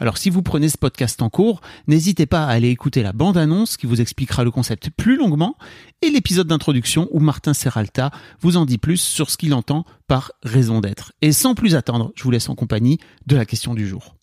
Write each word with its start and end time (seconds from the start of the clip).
Alors 0.00 0.16
si 0.16 0.30
vous 0.30 0.42
prenez 0.42 0.68
ce 0.68 0.78
podcast 0.78 1.20
en 1.22 1.28
cours, 1.28 1.60
n'hésitez 1.88 2.26
pas 2.26 2.44
à 2.44 2.50
aller 2.50 2.68
écouter 2.68 3.02
la 3.02 3.12
bande-annonce 3.12 3.76
qui 3.76 3.86
vous 3.86 4.00
expliquera 4.00 4.44
le 4.44 4.50
concept 4.50 4.90
plus 4.90 5.16
longuement 5.16 5.56
et 6.02 6.10
l'épisode 6.10 6.46
d'introduction 6.46 7.08
où 7.10 7.18
Martin 7.18 7.52
Serralta 7.52 8.10
vous 8.40 8.56
en 8.56 8.64
dit 8.64 8.78
plus 8.78 9.00
sur 9.00 9.30
ce 9.30 9.36
qu'il 9.36 9.54
entend 9.54 9.84
par 10.06 10.32
raison 10.42 10.80
d'être. 10.80 11.12
Et 11.20 11.32
sans 11.32 11.54
plus 11.54 11.74
attendre, 11.74 12.12
je 12.14 12.22
vous 12.22 12.30
laisse 12.30 12.48
en 12.48 12.54
compagnie 12.54 12.98
de 13.26 13.36
la 13.36 13.44
question 13.44 13.74
du 13.74 13.88
jour. 13.88 14.14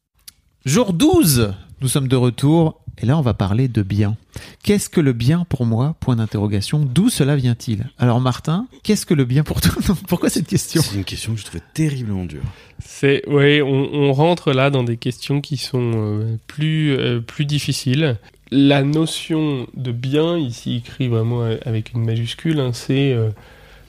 Jour 0.66 0.94
12 0.94 1.54
Nous 1.82 1.88
sommes 1.88 2.08
de 2.08 2.16
retour 2.16 2.80
et 2.98 3.06
là 3.06 3.18
on 3.18 3.22
va 3.22 3.34
parler 3.34 3.68
de 3.68 3.82
bien. 3.82 4.16
Qu'est-ce 4.64 4.90
que 4.90 5.02
le 5.02 5.14
bien 5.14 5.46
pour 5.50 5.66
moi? 5.66 5.96
Point 6.00 6.16
d'interrogation. 6.16 6.80
D'où 6.80 7.10
cela 7.10 7.36
vient-il? 7.36 7.90
Alors 8.00 8.22
Martin, 8.22 8.68
qu'est-ce 8.84 9.06
que 9.06 9.14
le 9.14 9.26
bien 9.26 9.44
pour 9.44 9.60
toi? 9.62 9.74
Non, 9.88 9.96
Pourquoi 10.08 10.30
cette 10.30 10.48
question? 10.48 10.82
C'est 10.82 10.96
une 10.96 11.04
question 11.04 11.34
que 11.34 11.40
je 11.40 11.46
trouvais 11.46 11.64
terriblement 11.74 12.26
dure. 12.26 12.44
C'est 12.84 13.24
oui, 13.28 13.62
on, 13.62 13.94
on 13.94 14.14
rentre 14.14 14.54
là 14.54 14.70
dans 14.70 14.84
des 14.84 14.98
questions 14.98 15.42
qui 15.42 15.58
sont 15.58 15.92
euh, 15.96 16.38
plus 16.48 16.92
euh, 16.98 17.20
plus 17.20 17.46
difficiles. 17.46 18.18
La 18.52 18.84
notion 18.84 19.68
de 19.76 19.92
bien 19.92 20.38
ici 20.38 20.78
écrit 20.78 21.08
vraiment 21.08 21.42
avec 21.66 21.94
une 21.94 22.06
majuscule, 22.06 22.60
hein, 22.60 22.72
c'est 22.74 23.12
euh, 23.12 23.30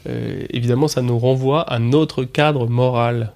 euh, 0.08 0.44
évidemment 0.50 0.88
ça 0.88 1.02
nous 1.02 1.18
renvoie 1.18 1.62
à 1.62 1.78
notre 1.78 2.24
cadre 2.24 2.66
moral. 2.66 3.32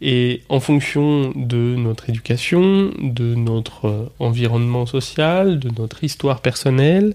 Et 0.00 0.42
en 0.48 0.60
fonction 0.60 1.32
de 1.34 1.76
notre 1.76 2.10
éducation, 2.10 2.90
de 3.00 3.34
notre 3.34 3.86
euh, 3.86 4.12
environnement 4.18 4.86
social, 4.86 5.58
de 5.58 5.70
notre 5.78 6.04
histoire 6.04 6.40
personnelle, 6.40 7.14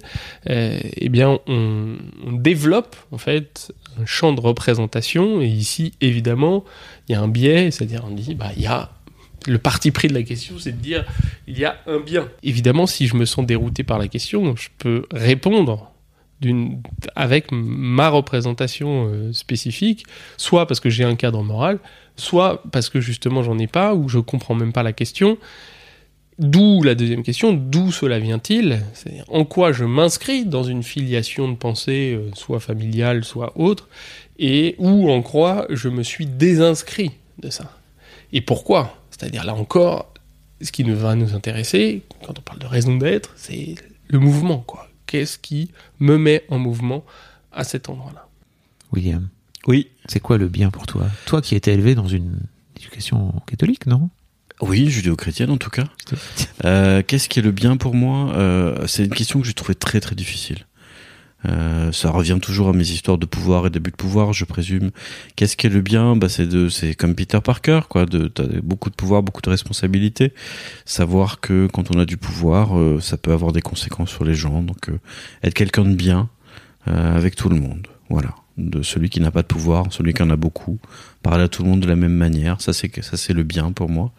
euh, 0.50 0.80
eh 0.96 1.10
bien, 1.10 1.40
on, 1.48 1.98
développe 2.32 2.96
en 3.12 3.18
fait 3.18 3.74
un 4.02 4.06
champ 4.06 4.34
de 4.34 4.40
représentation. 4.40 5.42
Et 5.42 5.48
ici, 5.48 5.94
évidemment, 6.02 6.64
il 7.08 7.14
y 7.14 7.16
a 7.16 7.22
un 7.22 7.28
biais, 7.28 7.70
c'est-à-dire 7.72 8.06
on 8.08 8.14
dit, 8.14 8.34
bah, 8.34 8.52
il 8.56 8.64
y 8.64 8.68
a 8.68 8.90
le 9.48 9.58
parti 9.58 9.92
pris 9.92 10.08
de 10.08 10.14
la 10.14 10.24
question, 10.24 10.56
c'est 10.60 10.72
de 10.72 10.82
dire, 10.82 11.06
il 11.48 11.58
y 11.58 11.66
a 11.66 11.78
un 11.88 12.00
bien. 12.00 12.28
Évidemment, 12.44 12.88
si 12.88 13.08
je 13.08 13.16
me 13.16 13.26
sens 13.26 13.46
dérouté 13.46 13.84
par 13.84 13.98
la 13.98 14.08
question, 14.08 14.56
je 14.56 14.70
peux 14.78 15.06
répondre 15.12 15.89
avec 17.16 17.48
ma 17.52 18.10
représentation 18.10 19.10
euh, 19.12 19.34
spécifique, 19.34 20.06
soit 20.38 20.68
parce 20.68 20.80
que 20.80 20.90
j'ai 20.90 21.04
un 21.04 21.16
cadre 21.16 21.44
moral, 21.44 21.80
soit 22.16 22.64
parce 22.72 22.90
que 22.90 23.02
justement 23.02 23.44
j'en 23.44 23.58
ai 23.58 23.68
pas, 23.68 23.94
ou 23.94 24.10
je 24.10 24.20
comprends 24.20 24.56
même 24.56 24.74
pas 24.74 24.84
la 24.84 24.94
question. 24.94 25.38
D'où 26.38 26.84
la 26.84 26.96
deuxième 26.96 27.24
question, 27.24 27.52
d'où 27.52 27.92
cela 27.92 28.18
vient-il? 28.18 28.82
C'est 28.94 29.22
en 29.28 29.44
quoi 29.44 29.74
je 29.74 29.84
m'inscris 29.84 30.46
dans 30.46 30.64
une 30.64 30.84
filiation 30.84 31.50
de 31.50 31.56
pensée, 31.56 32.14
euh, 32.18 32.32
soit 32.34 32.62
familiale, 32.62 33.26
soit 33.26 33.52
autre, 33.60 33.90
et 34.38 34.76
où 34.78 35.12
en 35.12 35.22
quoi 35.22 35.68
je 35.70 35.90
me 35.90 36.02
suis 36.02 36.26
désinscrit 36.26 37.12
de 37.40 37.50
ça? 37.50 37.78
Et 38.32 38.40
pourquoi? 38.40 38.96
C'est-à-dire 39.12 39.44
là 39.44 39.54
encore, 39.54 40.14
ce 40.62 40.72
qui 40.72 40.86
nous 40.86 40.96
va 40.96 41.16
nous 41.16 41.34
intéresser, 41.34 42.04
quand 42.26 42.40
on 42.40 42.42
parle 42.42 42.60
de 42.60 42.68
raison 42.68 42.96
d'être, 42.96 43.34
c'est 43.36 43.76
le 44.08 44.20
mouvement, 44.20 44.64
quoi. 44.66 44.89
Qu'est-ce 45.10 45.40
qui 45.40 45.72
me 46.00 46.20
met 46.20 46.46
en 46.50 46.60
mouvement 46.60 47.04
à 47.52 47.64
cet 47.64 47.90
endroit-là 47.90 48.28
William, 48.92 49.28
Oui. 49.66 49.88
c'est 50.08 50.20
quoi 50.20 50.38
le 50.38 50.48
bien 50.48 50.70
pour 50.70 50.86
toi? 50.86 51.08
Toi 51.26 51.42
qui 51.42 51.56
étais 51.56 51.74
élevé 51.74 51.96
dans 51.96 52.08
une 52.08 52.40
éducation 52.78 53.34
catholique, 53.48 53.88
non? 53.88 54.12
Oui, 54.62 54.88
judéo-chrétienne 54.92 55.50
en 55.50 55.58
tout 55.58 55.72
cas. 55.72 55.86
Euh, 56.64 57.02
Qu'est-ce 57.02 57.28
qui 57.28 57.40
est 57.40 57.42
le 57.42 57.52
bien 57.52 57.76
pour 57.76 57.96
moi? 57.96 58.36
Euh, 58.36 58.86
C'est 58.86 59.06
une 59.06 59.14
question 59.16 59.40
que 59.42 59.48
j'ai 59.48 59.54
trouvée 59.56 59.74
très 59.74 60.00
très 60.00 60.14
difficile. 60.14 60.68
Euh, 61.46 61.92
ça 61.94 62.12
revient 62.12 62.38
toujours 62.42 62.68
à 62.70 62.74
mes 62.74 62.84
histoires 62.90 63.18
de 63.18 63.26
pouvoir 63.26 63.66
et 63.66 63.70
d'abus 63.70 63.92
de 63.92 63.96
pouvoir, 63.96 64.34
je 64.34 64.44
présume. 64.44 64.92
Qu'est-ce 65.38 65.56
qui 65.56 65.68
est 65.68 65.70
le 65.70 65.80
bien? 65.82 66.16
Bah, 66.18 66.28
c'est 66.28 66.46
de, 66.48 66.68
c'est 66.68 66.96
comme 66.96 67.16
Peter 67.16 67.40
Parker, 67.42 67.82
quoi. 67.90 68.06
De, 68.06 68.28
t'as 68.28 68.44
beaucoup 68.62 68.90
de 68.90 68.96
pouvoir, 68.96 69.24
beaucoup 69.24 69.42
de 69.42 69.50
responsabilités. 69.50 70.34
Savoir 70.86 71.40
que 71.40 71.68
quand 71.72 71.96
on 71.96 72.00
a 72.00 72.06
du 72.06 72.18
pouvoir, 72.18 72.78
euh, 72.78 73.00
ça 73.00 73.16
peut 73.18 73.32
avoir 73.32 73.54
des 73.54 73.62
conséquences 73.62 74.10
sur 74.10 74.26
les 74.26 74.34
gens. 74.36 74.62
Donc, 74.62 74.90
euh, 74.90 75.00
être 75.44 75.54
quelqu'un 75.54 75.86
de 75.86 75.96
bien 75.96 76.30
euh, 76.90 77.16
avec 77.16 77.36
tout 77.36 77.48
le 77.50 77.56
monde. 77.56 77.88
Voilà. 78.10 78.36
De 78.58 78.82
celui 78.82 79.10
qui 79.10 79.22
n'a 79.22 79.32
pas 79.32 79.42
de 79.42 79.48
pouvoir, 79.48 79.86
celui 79.92 80.14
qui 80.14 80.22
en 80.22 80.30
a 80.30 80.36
beaucoup. 80.36 80.80
Parler 81.24 81.46
à 81.46 81.48
tout 81.48 81.64
le 81.64 81.70
monde 81.70 81.80
de 81.80 81.88
la 81.88 81.96
même 81.96 82.12
manière. 82.14 82.60
Ça, 82.60 82.74
c'est 82.74 82.92
ça, 83.02 83.16
c'est 83.16 83.32
le 83.32 83.44
bien 83.44 83.72
pour 83.72 83.88
moi. 83.90 84.12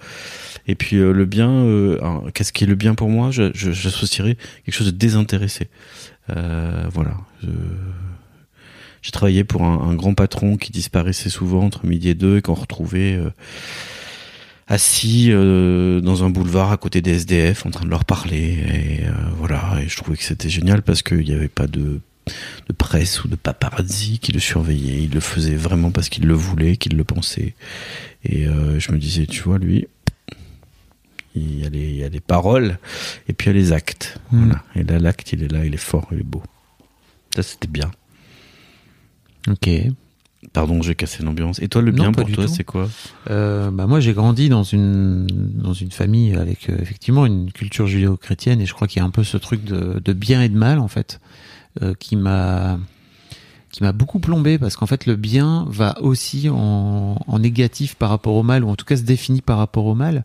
Et 0.66 0.74
puis 0.74 0.96
euh, 0.96 1.12
le 1.12 1.26
bien, 1.26 1.66
qu'est-ce 2.32 2.52
qui 2.54 2.64
est 2.64 2.66
le 2.66 2.74
bien 2.76 2.94
pour 2.94 3.10
moi? 3.10 3.30
Je- 3.30 3.50
je- 3.52 3.72
J'associerais 3.72 4.38
quelque 4.64 4.74
chose 4.74 4.86
de 4.86 4.96
désintéressé. 4.96 5.68
Euh, 6.28 6.86
voilà. 6.92 7.16
J'ai 9.02 9.10
travaillé 9.12 9.44
pour 9.44 9.62
un, 9.64 9.88
un 9.88 9.94
grand 9.94 10.14
patron 10.14 10.56
qui 10.56 10.72
disparaissait 10.72 11.30
souvent 11.30 11.64
entre 11.64 11.86
midi 11.86 12.10
et 12.10 12.14
deux 12.14 12.38
et 12.38 12.42
qu'on 12.42 12.54
retrouvait 12.54 13.16
euh, 13.16 13.30
assis 14.70 15.30
euh, 15.30 16.00
dans 16.00 16.22
un 16.22 16.30
boulevard 16.30 16.70
à 16.70 16.76
côté 16.76 17.02
des 17.02 17.14
SDF 17.14 17.66
en 17.66 17.70
train 17.70 17.84
de 17.84 17.90
leur 17.90 18.04
parler. 18.04 18.58
Et 18.72 19.06
euh, 19.06 19.12
voilà. 19.36 19.78
Et 19.82 19.88
je 19.88 19.96
trouvais 19.96 20.16
que 20.16 20.22
c'était 20.22 20.48
génial 20.48 20.82
parce 20.82 21.02
qu'il 21.02 21.24
n'y 21.24 21.32
avait 21.32 21.48
pas 21.48 21.66
de 21.66 22.00
de 22.68 22.72
presse 22.72 23.24
ou 23.24 23.28
de 23.28 23.34
paparazzi 23.34 24.20
qui 24.20 24.30
le 24.30 24.38
surveillait. 24.38 25.02
Il 25.02 25.14
le 25.14 25.20
faisait 25.20 25.56
vraiment 25.56 25.90
parce 25.90 26.08
qu'il 26.08 26.26
le 26.26 26.34
voulait, 26.34 26.76
qu'il 26.76 26.96
le 26.96 27.02
pensait. 27.02 27.54
Et 28.24 28.46
euh, 28.46 28.78
je 28.78 28.92
me 28.92 28.98
disais, 28.98 29.26
tu 29.26 29.42
vois, 29.42 29.58
lui, 29.58 29.88
il 31.34 31.60
y, 31.60 31.66
a 31.66 31.68
les, 31.68 31.90
il 31.90 31.96
y 31.96 32.04
a 32.04 32.08
les 32.08 32.20
paroles 32.20 32.78
et 33.28 33.32
puis 33.32 33.50
il 33.50 33.56
y 33.56 33.58
a 33.58 33.60
les 33.60 33.72
actes. 33.72 34.18
Hmm. 34.32 34.44
Voilà. 34.44 34.62
Et 34.74 34.82
là, 34.82 34.98
l'acte, 34.98 35.32
il 35.32 35.42
est 35.42 35.52
là, 35.52 35.64
il 35.64 35.74
est 35.74 35.78
fort, 35.78 36.08
il 36.12 36.20
est 36.20 36.24
beau. 36.24 36.42
Ça, 37.34 37.42
c'était 37.42 37.68
bien. 37.68 37.90
Ok. 39.48 39.70
Pardon, 40.52 40.80
j'ai 40.82 40.94
cassé 40.94 41.22
l'ambiance. 41.22 41.60
Et 41.60 41.68
toi, 41.68 41.82
le 41.82 41.92
Non, 41.92 42.04
bien 42.04 42.12
pour 42.12 42.30
toi, 42.30 42.48
c'est 42.48 42.64
quoi? 42.64 42.88
Euh, 43.30 43.70
bah 43.70 43.86
moi, 43.86 44.00
j'ai 44.00 44.14
grandi 44.14 44.48
dans 44.48 44.62
une 44.62 45.26
dans 45.26 45.74
une 45.74 45.90
famille 45.90 46.34
avec 46.34 46.70
euh, 46.70 46.76
effectivement 46.80 47.26
une 47.26 47.52
culture 47.52 47.86
judéo-chrétienne 47.86 48.60
et 48.60 48.66
je 48.66 48.72
crois 48.72 48.88
qu'il 48.88 49.00
y 49.00 49.02
a 49.02 49.06
un 49.06 49.10
peu 49.10 49.22
ce 49.22 49.36
truc 49.36 49.62
de, 49.64 50.00
de 50.02 50.12
bien 50.12 50.42
et 50.42 50.48
de 50.48 50.56
mal 50.56 50.78
en 50.78 50.88
fait 50.88 51.20
euh, 51.82 51.94
qui 51.98 52.16
m'a 52.16 52.80
qui 53.70 53.82
m'a 53.82 53.92
beaucoup 53.92 54.18
plombé 54.18 54.58
parce 54.58 54.76
qu'en 54.76 54.86
fait 54.86 55.06
le 55.06 55.16
bien 55.16 55.64
va 55.68 56.00
aussi 56.02 56.48
en, 56.48 57.16
en 57.26 57.38
négatif 57.38 57.94
par 57.94 58.10
rapport 58.10 58.34
au 58.34 58.42
mal 58.42 58.64
ou 58.64 58.68
en 58.68 58.76
tout 58.76 58.84
cas 58.84 58.96
se 58.96 59.02
définit 59.02 59.42
par 59.42 59.58
rapport 59.58 59.86
au 59.86 59.94
mal 59.94 60.24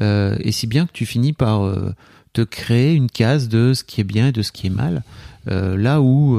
euh, 0.00 0.36
et 0.40 0.50
si 0.52 0.66
bien 0.66 0.86
que 0.86 0.92
tu 0.92 1.04
finis 1.06 1.32
par 1.34 1.64
euh, 1.64 1.94
te 2.32 2.40
créer 2.42 2.94
une 2.94 3.08
case 3.10 3.48
de 3.48 3.74
ce 3.74 3.84
qui 3.84 4.00
est 4.00 4.04
bien 4.04 4.28
et 4.28 4.32
de 4.32 4.42
ce 4.42 4.50
qui 4.52 4.66
est 4.66 4.70
mal 4.70 5.02
euh, 5.48 5.76
là 5.76 6.00
où 6.00 6.38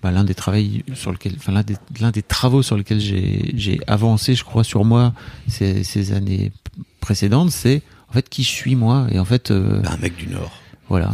bah, 0.00 0.12
l'un 0.12 0.22
des 0.22 0.34
travaux 0.36 0.58
sur 0.94 1.10
lequel, 1.10 1.34
enfin 1.38 1.50
l'un 1.52 1.64
des, 1.64 1.74
l'un 2.00 2.12
des 2.12 2.22
travaux 2.22 2.62
sur 2.62 2.76
lesquels 2.76 3.00
j'ai 3.00 3.50
j'ai 3.56 3.80
avancé, 3.88 4.36
je 4.36 4.44
crois, 4.44 4.62
sur 4.62 4.84
moi 4.84 5.12
ces, 5.48 5.82
ces 5.82 6.12
années 6.12 6.52
précédentes, 7.00 7.50
c'est 7.50 7.82
en 8.08 8.12
fait 8.12 8.28
qui 8.28 8.44
je 8.44 8.48
suis 8.50 8.76
moi 8.76 9.08
et 9.10 9.18
en 9.18 9.24
fait 9.24 9.50
Bah, 9.52 9.90
Un 9.90 9.96
mec 9.96 10.14
du 10.16 10.28
Nord. 10.28 10.52
voilà, 10.88 11.10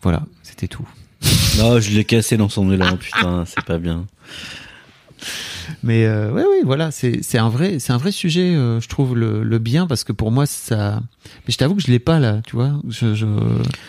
voilà, 0.00 0.22
c'était 0.42 0.68
tout. 0.68 0.88
Non, 1.58 1.80
je 1.80 1.90
l'ai 1.90 2.04
cassé 2.04 2.36
dans 2.36 2.48
son 2.48 2.72
élan, 2.72 2.96
putain, 2.96 3.44
c'est 3.46 3.64
pas 3.64 3.78
bien. 3.78 4.06
Mais 5.82 6.04
euh, 6.06 6.30
ouais, 6.32 6.42
oui, 6.48 6.58
voilà, 6.64 6.90
c'est 6.90 7.38
un 7.38 7.48
vrai 7.48 7.78
c'est 7.78 7.92
un 7.92 7.96
vrai 7.98 8.12
sujet, 8.12 8.54
euh, 8.54 8.80
je 8.80 8.88
trouve 8.88 9.16
le, 9.16 9.42
le 9.42 9.58
bien 9.58 9.86
parce 9.86 10.04
que 10.04 10.12
pour 10.12 10.30
moi 10.30 10.46
ça. 10.46 11.02
Mais 11.46 11.52
je 11.52 11.58
t'avoue 11.58 11.76
que 11.76 11.82
je 11.82 11.90
l'ai 11.90 12.00
pas 12.00 12.18
là, 12.18 12.40
tu 12.46 12.56
vois. 12.56 12.72
Je 12.88 13.14
je 13.14 13.26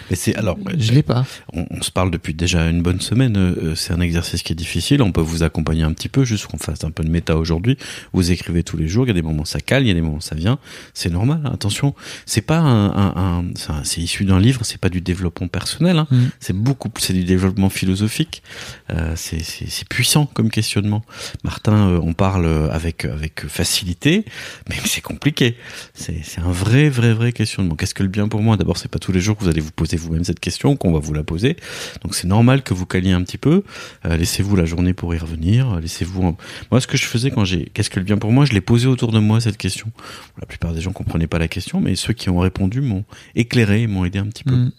Mais 0.10 0.16
c'est 0.16 0.36
alors, 0.36 0.58
je 0.78 0.92
l'ai 0.92 1.02
pas. 1.04 1.26
on, 1.54 1.66
on 1.72 1.82
se 1.82 1.90
parle 1.92 2.12
depuis 2.12 2.34
déjà 2.34 2.70
une 2.70 2.82
bonne 2.84 3.02
semaine. 3.02 3.36
euh, 3.38 3.74
C'est 3.76 3.92
un 3.94 4.00
exercice 4.02 4.44
qui 4.44 4.54
est 4.54 4.56
difficile. 4.56 5.02
On 5.02 5.12
peut 5.12 5.22
vous 5.22 5.42
accompagner 5.44 5.84
un 5.84 5.94
petit 5.94 6.10
peu, 6.10 6.24
juste 6.26 6.46
qu'on 6.48 6.58
fasse 6.60 6.84
un 6.84 6.92
peu 6.92 7.04
de 7.04 7.10
méta 7.10 7.36
aujourd'hui. 7.38 7.78
Vous 8.14 8.32
écrivez 8.32 8.64
tous 8.64 8.78
les 8.78 8.88
jours. 8.88 9.06
Il 9.06 9.08
y 9.08 9.12
a 9.12 9.16
des 9.16 9.22
moments 9.24 9.46
ça 9.46 9.60
cale, 9.60 9.84
il 9.84 9.88
y 9.88 9.92
a 9.92 9.96
des 9.96 10.02
moments 10.02 10.20
ça 10.20 10.36
vient. 10.36 10.60
C'est 10.94 11.10
normal. 11.12 11.42
hein, 11.46 11.52
attention, 11.54 11.96
c'est 12.28 12.42
pas 12.42 12.60
un, 12.60 12.88
un, 12.96 13.14
un- 13.40 13.84
c'est 13.84 14.02
issu 14.02 14.26
d'un 14.26 14.40
livre. 14.40 14.62
C'est 14.64 14.78
pas 14.80 14.90
du 14.90 15.02
développement 15.02 15.48
personnel. 15.48 15.98
hein. 15.98 16.08
Mm. 16.12 16.18
C'est 16.40 16.54
beaucoup 16.56 16.90
plus, 16.90 17.04
c'est 17.04 17.14
du 17.14 17.24
développement 17.24 17.70
philosophique. 17.70 18.44
Euh, 18.92 19.14
c'est 19.16 19.88
puissant 19.90 20.26
comme 20.28 20.50
questionnement. 20.52 21.04
Martin, 21.44 21.63
euh, 21.72 22.00
on 22.02 22.14
parle 22.14 22.46
avec 22.72 23.06
avec 23.06 23.48
facilité, 23.48 24.26
mais 24.70 24.76
c'est 24.86 25.02
compliqué. 25.02 25.56
C'est 25.94 26.40
un 26.40 26.52
vrai 26.52 26.90
vrai 26.90 27.14
vrai 27.14 27.32
questionnement. 27.32 27.76
Qu'est-ce 27.76 27.94
que 27.94 28.04
le 28.04 28.10
bien 28.10 28.28
pour 28.28 28.42
moi? 28.42 28.58
D'abord, 28.58 28.78
c'est 28.78 28.90
pas 28.92 29.00
tous 29.00 29.12
les 29.12 29.22
jours 29.22 29.38
que 29.38 29.44
vous 29.44 29.50
allez 29.50 29.62
vous 29.62 29.72
poser 29.72 29.98
vous-même 29.98 30.24
cette 30.24 30.40
question, 30.40 30.76
qu'on 30.76 30.92
va 30.92 31.00
vous 31.00 31.14
la 31.14 31.24
poser. 31.24 31.56
Donc 32.02 32.16
c'est 32.16 32.28
normal 32.28 32.64
que 32.64 32.74
vous 32.74 32.86
caliez 32.86 33.12
un 33.12 33.24
petit 33.24 33.38
peu. 33.38 33.64
Euh, 34.06 34.18
laissez-vous 34.18 34.56
la 34.56 34.66
journée 34.66 34.94
pour 34.94 35.14
y 35.16 35.18
revenir. 35.18 35.80
Laissez-vous. 35.80 36.36
Moi, 36.72 36.82
ce 36.82 36.88
que 36.88 36.98
je 36.98 37.06
faisais 37.06 37.32
quand 37.32 37.46
j'ai 37.46 37.66
qu'est-ce 37.74 37.90
que 37.90 38.00
le 38.00 38.06
bien 38.06 38.18
pour 38.18 38.32
moi, 38.32 38.46
je 38.46 38.54
l'ai 38.54 38.62
posé 38.62 38.88
autour 38.88 39.12
de 39.12 39.20
moi 39.20 39.40
cette 39.42 39.58
question. 39.58 39.92
La 40.40 40.46
plupart 40.46 40.74
des 40.74 40.82
gens 40.82 40.92
comprenaient 40.92 41.28
pas 41.28 41.40
la 41.40 41.48
question, 41.48 41.80
mais 41.80 41.96
ceux 41.96 42.14
qui 42.14 42.30
ont 42.30 42.40
répondu 42.40 42.82
m'ont 42.82 43.06
éclairé, 43.36 43.88
m'ont 43.88 44.06
aidé 44.06 44.20
un 44.20 44.28
petit 44.28 44.44
peu. 44.44 44.56
Mm. 44.56 44.72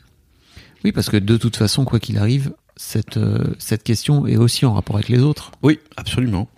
Oui, 0.85 0.93
parce 0.93 1.09
que 1.09 1.17
de 1.17 1.37
toute 1.39 1.57
façon, 1.57 1.85
quoi 1.85 1.99
qu'il 1.99 2.19
arrive, 2.19 2.53
cette 2.77 3.17
euh, 3.17 3.55
cette 3.59 3.83
question 3.83 4.27
est 4.27 4.37
aussi 4.37 4.67
en 4.67 4.75
rapport 4.75 4.97
avec 4.97 5.09
les 5.09 5.21
autres. 5.21 5.53
Oui, 5.63 5.79
absolument. 5.97 6.49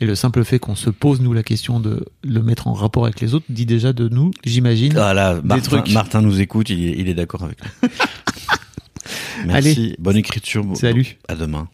Et 0.00 0.06
le 0.06 0.14
simple 0.14 0.44
fait 0.44 0.58
qu'on 0.58 0.76
se 0.76 0.90
pose 0.90 1.20
nous 1.20 1.32
la 1.32 1.42
question 1.42 1.80
de 1.80 2.06
le 2.22 2.42
mettre 2.42 2.68
en 2.68 2.72
rapport 2.72 3.04
avec 3.04 3.20
les 3.20 3.34
autres 3.34 3.46
dit 3.48 3.66
déjà 3.66 3.92
de 3.92 4.08
nous, 4.08 4.30
j'imagine. 4.44 4.96
Ah 4.96 5.12
là, 5.12 5.40
Martin, 5.42 5.80
trucs. 5.80 5.92
Martin 5.92 6.22
nous 6.22 6.40
écoute, 6.40 6.70
il 6.70 6.88
est, 6.88 6.92
il 6.98 7.08
est 7.08 7.14
d'accord 7.14 7.42
avec 7.42 7.58
nous. 7.62 7.88
Merci. 9.46 9.70
Allez. 9.70 9.96
Bonne 9.98 10.16
écriture. 10.16 10.64
Salut. 10.74 11.18
À 11.26 11.34
demain. 11.34 11.68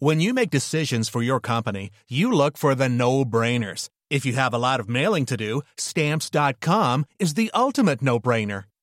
When 0.00 0.20
you 0.20 0.34
make 0.34 0.50
decisions 0.50 1.08
for 1.08 1.22
your 1.22 1.40
company, 1.40 1.90
you 2.08 2.32
look 2.32 2.58
for 2.58 2.74
the 2.74 2.88
no-brainers. 2.88 3.88
If 4.10 4.26
you 4.26 4.34
have 4.34 4.52
a 4.52 4.58
lot 4.58 4.80
of 4.80 4.88
mailing 4.88 5.24
to 5.26 5.36
do, 5.36 5.62
stamps.com 5.76 7.04
is 7.20 7.34
the 7.34 7.52
ultimate 7.54 8.02
no-brainer. 8.02 8.64